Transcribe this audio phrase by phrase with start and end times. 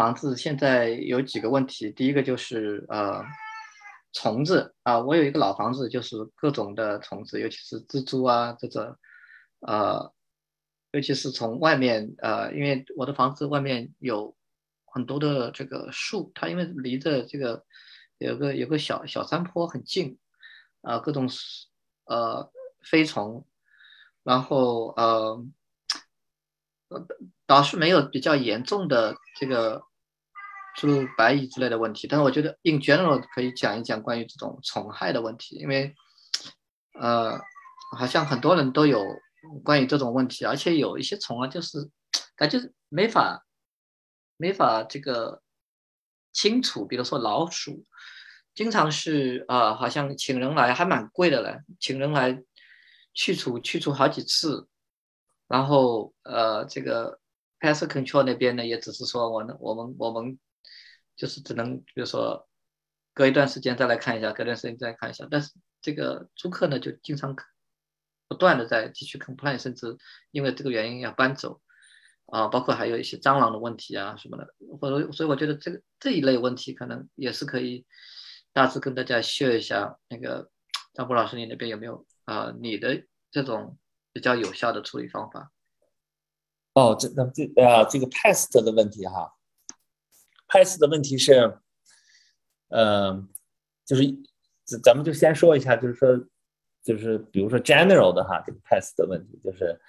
[0.00, 3.22] 房子现在有几个问题，第一个就是呃
[4.14, 8.96] 虫子啊，我有一个老房子，就是各种的虫子，尤其是蜘蛛啊这种，
[9.58, 10.10] 呃，
[10.92, 14.34] 尤其是从外面呃，因为我的房子外面有
[14.86, 17.62] 很多的这个树，它因为离着这个
[18.16, 20.16] 有个有个小小山坡很近，
[20.80, 21.28] 啊，各种
[22.06, 23.46] 呃飞虫，
[24.22, 25.44] 然后呃。
[27.46, 29.82] 倒是没有比较严重的这个
[30.80, 35.94] 诸如白蚁之类的问题，但是我觉得 in general 可以讲一讲关于这种虫害的问题，因为
[36.98, 37.38] 呃，
[37.98, 39.04] 好像很多人都有
[39.62, 41.90] 关于这种问题，而且有一些虫啊，就是
[42.34, 43.44] 感觉没法
[44.38, 45.42] 没法这个
[46.32, 47.84] 清除，比如说老鼠，
[48.54, 52.42] 经常是啊，好像请人来还蛮贵的嘞，请人来
[53.12, 54.66] 去除去除好几次。
[55.46, 57.20] 然后呃，这个
[57.58, 60.38] pest control 那边呢，也只是说我呢，我们我们
[61.20, 62.48] 就是只能比如说
[63.12, 65.28] 隔一段时间再来看一下，隔段时间再看一下。
[65.30, 67.36] 但是这个租客呢，就经常
[68.28, 69.98] 不断的在继续 complain，甚至
[70.30, 71.60] 因为这个原因要搬走
[72.26, 74.54] 啊，包括还有一些蟑螂的问题啊什么的。
[74.80, 77.84] 或者所以我觉得这个这一类问题可能也是可以
[78.54, 79.98] 大致跟大家 share 一下。
[80.08, 80.50] 那个
[80.94, 82.54] 张波老师，你那边有没有啊？
[82.58, 83.76] 你的这种？
[84.12, 85.52] 比较有效的处理方法。
[86.72, 89.32] 哦，这那这啊，这个 pest 的问题哈
[90.50, 91.58] ，pest 的问题是，
[92.68, 93.28] 嗯，
[93.86, 94.02] 就是
[94.82, 96.08] 咱们就先说一下，就是说，
[96.84, 99.80] 就是比如说 general 的哈，这个 pest 的问题，就是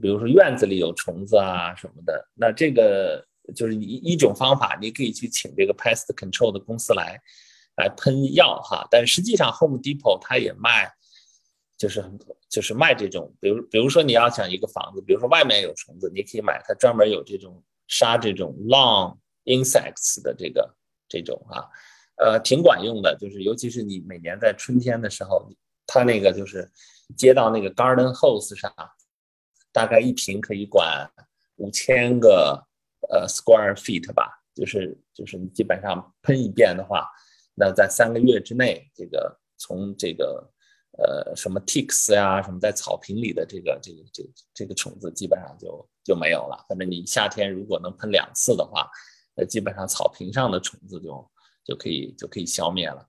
[0.00, 7.20] 比如说院子里有虫子啊什么的，那这个就是一一种方法，你可以去请这个 pest control 的公司来
[7.76, 10.92] 来喷药哈，但实际上 Home Depot 它也卖。
[11.76, 12.16] 就是很
[12.48, 20.74] 就是卖这种，比如比如说你要想一个房子，比如说外面有虫子，你可以买它专门有这种杀这种 long insects 的这个
[21.08, 21.68] 这种啊，
[22.16, 23.16] 呃，挺管用的。
[23.18, 25.48] 就是尤其是你每年在春天的时候，
[25.86, 26.70] 它那个就是
[27.16, 28.72] 接到那个 garden hose 上，
[29.72, 31.10] 大概一瓶可以管
[31.56, 32.62] 五千个
[33.10, 37.08] 呃 square feet 吧，就是就是你基本上喷一遍的话，
[37.54, 40.50] 那在三个月之内，这个从这个。
[40.96, 46.64] 呃，什么 ticks 呀，什么在草坪里的这个这个这个这个虫子，基本上就就没有了。
[46.68, 48.88] 反正你夏天如果能喷两次的话，
[49.34, 51.30] 那基本上草坪上的虫子就
[51.64, 53.08] 就可以就可以消灭了。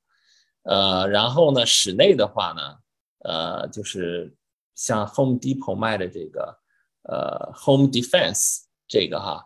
[0.63, 2.77] 呃，然后呢，室内的话呢，
[3.19, 4.35] 呃，就是
[4.73, 6.57] 像 Home Depot 卖的这个
[7.03, 9.45] 呃 Home Defense 这个哈，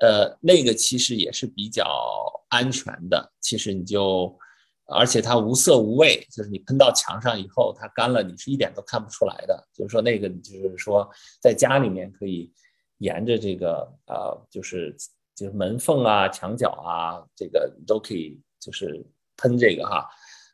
[0.00, 3.32] 呃，那个其实也是比较安全的。
[3.40, 4.38] 其实你就。
[4.86, 9.66] 而且它无色无味，就是你喷到墙上以后，它干了，你是一点都看不出来的。
[9.72, 11.10] 就是说那个，就是说
[11.40, 12.52] 在家里面可以
[12.98, 14.94] 沿着这个呃，就是
[15.34, 19.04] 就是门缝啊、墙角啊，这个你都可以就是
[19.36, 20.08] 喷这个哈。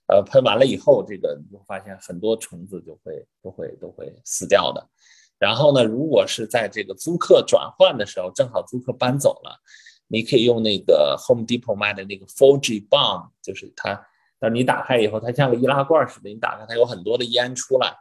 [0.09, 4.85] 呃，喷完了以后，这个你会发现很多虫子就会都会都会死掉的。
[5.39, 9.57] 然后呢，如果是在这个租客转换的时候，正好租客搬走了，
[10.09, 14.05] 你可以用那个 Home Depot 卖的那个 4G Bomb，就是它。
[14.41, 17.95] 那你打开以后，它像个易拉罐似的，你打开它有很多的烟出来，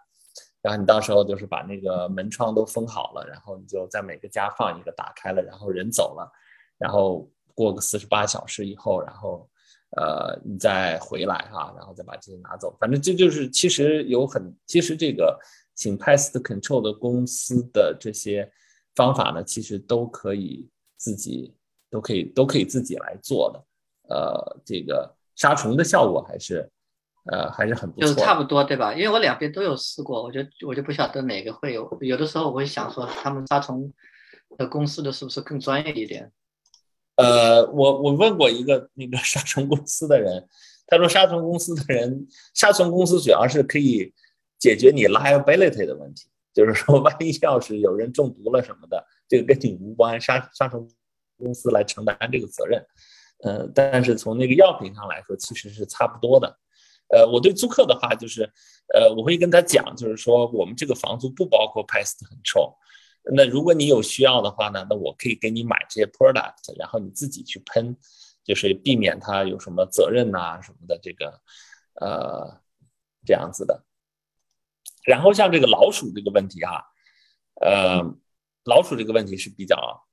[0.62, 6.32] 然后你到时候就是把那个门窗都封好了，然后你就在每个家放一个，打开了，然后人走了，
[6.80, 9.48] 然后过个四十八小时以后，然后
[9.98, 12.76] 呃你再回来哈，然后再把这些拿走。
[12.80, 15.40] 反正这就是其实有很其实这个
[15.76, 18.52] 请 pest control 的公司的这些
[18.96, 21.54] 方法呢，其实都可以自己
[21.92, 25.16] 都可以都可以自己来做的，呃这个。
[25.36, 26.70] 杀虫的效果还是，
[27.32, 28.94] 呃，还是很不错，就是差不多，对吧？
[28.94, 31.98] 因为我两边都有试过，我就我就不晓得哪个会有。
[32.02, 33.90] 有的时候我会想说，他们杀虫
[34.58, 36.30] 的公司的是不是更专业一点？
[37.20, 40.48] 呃，我我问过一个那个杀虫公司的人，
[40.88, 44.14] 他说杀虫公司的人，杀虫公司主要是可以
[44.58, 50.90] 解决你 liability 的问题，就是说万一要是有人中毒了什么的，这个跟你无关，杀杀虫
[51.38, 52.82] 公司来承担这个责任。
[53.44, 56.58] 呃，但是从那个药品上来说，其实是差不多的。
[57.10, 58.44] 呃，我对租客的话就是，
[58.94, 62.76] 呃，我会跟他讲，就是说我们这个房租不包括 pest control。
[63.24, 67.96] 那如果你有需要的话呢，那我可以给你买这些 product，然后你自己去喷，
[68.44, 71.42] 就是避免它有什么责任呐什么的这个，
[72.02, 72.62] 呃，
[73.26, 73.84] 这样子的。
[75.06, 76.84] 然后像这个老鼠这个问题哈，
[77.62, 78.04] 呃，
[78.66, 80.06] 老鼠这个问题是比较。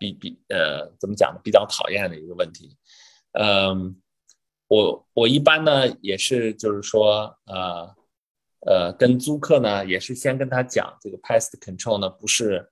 [0.00, 1.40] 比比呃，怎么讲呢？
[1.44, 2.74] 比较讨厌的一个问题。
[3.32, 4.00] 嗯，
[4.66, 7.94] 我我一般呢也是，就是说，呃
[8.66, 12.68] 呃，跟租客呢也是先跟他讲，这个 pest control 呢不是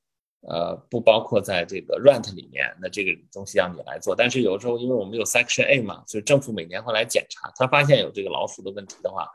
[0.48, 4.14] 呃，不包括在这个 rent 里面，那这个东西让你来做。
[4.14, 9.28] 但是有时候因为我们有 Section A 嘛，就是政府每年会来检查，他发现有这个老鼠的问题的话，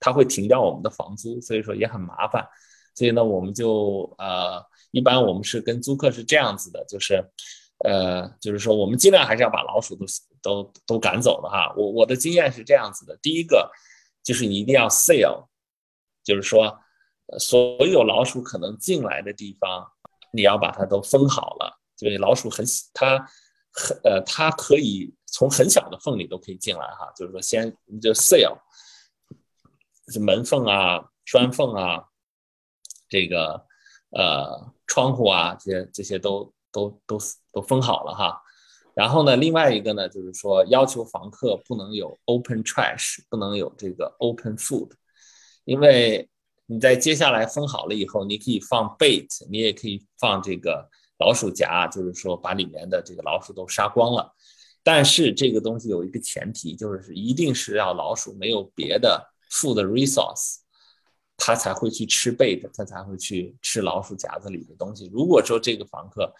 [0.00, 2.46] 他会停掉我们的房租，所以说也很麻烦。
[2.94, 7.22] 所以呢，我们就呃，一般我们是跟租客是这样子的，就是
[7.84, 10.06] 呃，就是说我们尽量还是要把老鼠都
[10.40, 11.74] 都都赶走的哈。
[11.76, 13.70] 我我的经验是这样子的，第一个
[14.24, 15.46] 就是你一定要 sale，
[16.26, 16.78] 就是说
[17.38, 19.90] 所有老鼠可能进来的地方。
[20.32, 22.62] 你要把它都封好了，因为老鼠很
[22.92, 23.16] 它
[23.72, 27.10] 很呃，它可以从很小的缝里都可以进来哈。
[27.16, 28.58] 就是说，先就 seal，
[30.20, 32.04] 门缝啊、砖缝啊，
[33.08, 33.64] 这个
[34.10, 37.18] 呃窗户啊，这些这些都都都
[37.52, 38.42] 都封好了哈。
[38.92, 44.90] 然后呢，另外一个呢，就是说要求房客不能有 open trash，不能有这个 open food，
[45.66, 46.26] 因为。
[46.68, 50.84] 你在接下来封好了以后，你可以放 bait，你也可以放这个
[51.20, 54.34] 老鼠夹，就是说把里面的这个老鼠都杀光了。
[54.82, 60.56] 但是这个东西有一个前提，就是一定是要老鼠没有别的 food resource，
[61.36, 65.08] 它才会去吃 bait，它才会去吃老鼠夹子里的东西。
[65.12, 66.34] 如果说这个房客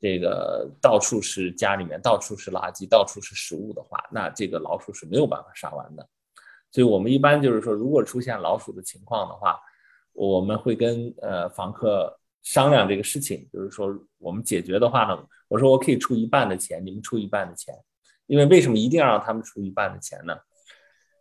[0.00, 6.08] 这个到处是家里面到处是垃圾，到处是食物的话，那这个老鼠是没有办法杀完的。
[6.70, 9.58] 所以我们一般就是说，如果出现老鼠的情况的话，
[10.12, 15.18] 我们会跟呃房客商量这个事情，就是说我们解决的话呢，
[15.48, 17.74] 我说我可以出一半的钱，你们出一半的钱，
[18.26, 20.36] 因为为什么一定要让他们出一半的钱呢？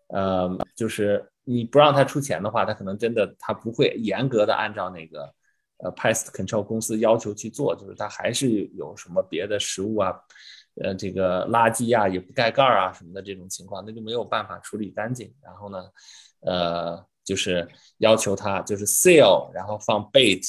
[0.07, 5.33] 呃，就是你不让他出钱的话，他可能真的他不会严格的按照那个
[5.77, 10.17] 呃 pest control 公司要求去做，就是他还是有什么别的食物啊，
[10.83, 15.33] 呃这个垃圾啊也不盖盖儿啊什么的这种情况，那就没有办法处理干净。
[15.41, 15.83] 然后呢，
[16.41, 17.05] 呃。
[17.27, 20.41] 就是要求他就是 seal，然后放 bait，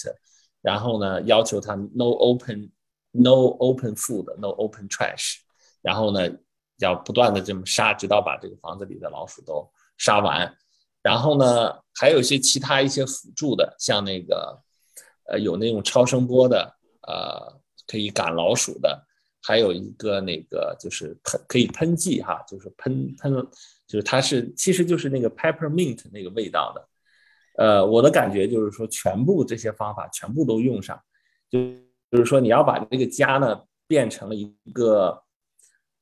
[0.62, 2.70] 然后呢要求他 no open
[3.10, 5.38] no open food no open trash，
[5.82, 6.30] 然后呢
[6.76, 10.56] 要不断的这么杀，直到把这个房子里的老鼠都杀完。
[11.02, 14.62] 然后呢还有一些其他一些辅助的，像那个
[15.26, 16.76] 呃有那种超声波的
[17.08, 19.04] 呃可以赶老鼠的，
[19.42, 23.46] 还有一个那个就是喷可以喷剂哈，就是喷喷。
[23.88, 26.88] 就是它是，其实就是那个 peppermint 那个味道的，
[27.56, 31.00] 呃，我的感觉就是说，全部这些方法全部都用上，
[31.48, 31.58] 就
[32.10, 35.22] 就是说你要把这个家呢变成了一个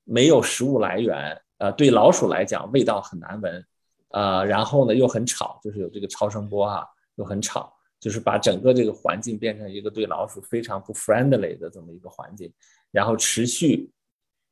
[0.02, 3.64] 没有食物来源，呃，对老鼠来讲味道很难闻，
[4.08, 6.84] 呃，然后呢又很吵，就是有这个超声波哈，
[7.14, 12.52] 又很吵，就是把整个这个环境变成一个对老鼠非常不 friendly 的这么一个环境，
[12.90, 13.90] 然后持续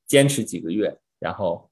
[0.07, 1.71] 坚持几个月，然后。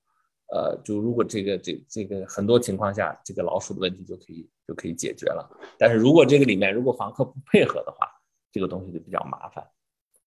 [0.54, 5.50] 呃，就如果这个这这个很多情况下，这个老鼠的问题就可以就可以解决了。
[5.78, 8.06] 但是如果这个里面如果房客不配合的话，
[8.52, 9.66] 这个东西就比较麻烦。